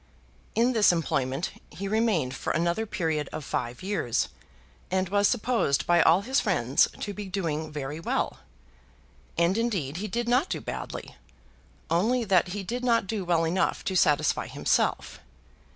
In 0.55 0.73
this 0.73 0.91
employment 0.91 1.51
he 1.69 1.87
remained 1.87 2.33
for 2.33 2.49
another 2.51 2.87
period 2.87 3.29
of 3.31 3.45
five 3.45 3.83
years, 3.83 4.29
and 4.89 5.07
was 5.09 5.27
supposed 5.27 5.85
by 5.85 6.01
all 6.01 6.21
his 6.21 6.39
friends 6.39 6.87
to 7.01 7.13
be 7.13 7.27
doing 7.27 7.71
very 7.71 7.99
well. 7.99 8.39
And 9.37 9.59
indeed 9.59 9.97
he 9.97 10.07
did 10.07 10.27
not 10.27 10.49
do 10.49 10.59
badly, 10.59 11.17
only 11.91 12.23
that 12.23 12.47
he 12.47 12.63
did 12.63 12.83
not 12.83 13.05
do 13.05 13.23
well 13.23 13.45
enough 13.45 13.83
to 13.85 13.95
satisfy 13.95 14.47
himself. 14.47 15.19